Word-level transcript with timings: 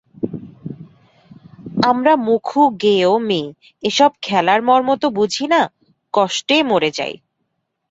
আমরা 1.83 2.13
মুখু 2.27 2.61
গেঁয়ো 2.81 3.13
মেয়ে 3.27 3.49
এসব 3.83 4.11
খেলার 4.21 4.59
মর্ম 4.61 4.89
তো 5.01 5.07
বুঝি 5.17 5.45
না, 5.47 5.61
কষ্টে 6.13 6.57
মরে 6.69 6.89
যাই। 6.97 7.13